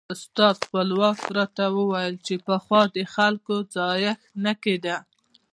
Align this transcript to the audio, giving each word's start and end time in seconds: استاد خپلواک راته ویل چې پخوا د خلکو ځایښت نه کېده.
استاد 0.13 0.55
خپلواک 0.65 1.19
راته 1.37 1.65
ویل 1.75 2.15
چې 2.25 2.33
پخوا 2.47 2.81
د 2.95 2.97
خلکو 3.15 3.55
ځایښت 3.75 4.21
نه 4.43 4.53
کېده. 4.63 4.97